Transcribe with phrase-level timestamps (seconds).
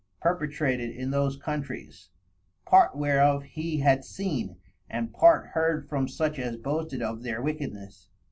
[0.23, 2.09] _perpetrated in those countries,
[2.65, 4.57] part whereof he had seen,
[4.89, 8.09] and part heard from such as boasted of their Wickedness.